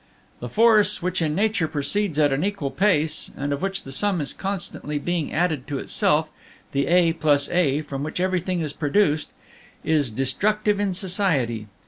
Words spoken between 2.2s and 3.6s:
an equal pace, and